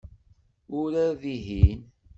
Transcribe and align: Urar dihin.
Urar 0.79 1.13
dihin. 1.23 1.85